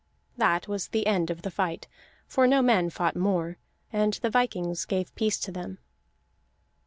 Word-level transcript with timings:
That 0.35 0.67
was 0.67 0.87
the 0.87 1.05
end 1.05 1.29
of 1.29 1.43
the 1.43 1.51
fight, 1.51 1.87
for 2.25 2.47
no 2.47 2.63
men 2.63 2.89
fought 2.89 3.15
more, 3.15 3.57
and 3.93 4.13
the 4.13 4.31
vikings 4.31 4.83
gave 4.85 5.13
peace 5.13 5.37
to 5.41 5.51
them. 5.51 5.77